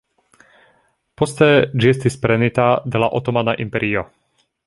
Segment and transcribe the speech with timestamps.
[1.21, 1.49] Poste
[1.83, 4.07] ĝi estis prenita de la Otomana Imperio.